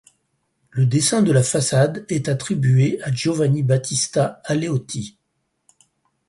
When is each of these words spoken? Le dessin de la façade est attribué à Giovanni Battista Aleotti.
Le 0.71 0.87
dessin 0.87 1.21
de 1.21 1.31
la 1.31 1.43
façade 1.43 2.07
est 2.09 2.27
attribué 2.27 2.99
à 3.03 3.11
Giovanni 3.11 3.61
Battista 3.61 4.41
Aleotti. 4.45 5.15